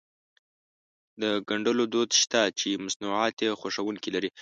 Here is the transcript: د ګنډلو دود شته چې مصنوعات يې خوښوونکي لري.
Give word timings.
د 1.21 1.23
ګنډلو 1.49 1.83
دود 1.93 2.09
شته 2.21 2.41
چې 2.59 2.81
مصنوعات 2.85 3.35
يې 3.45 3.51
خوښوونکي 3.59 4.09
لري. 4.15 4.29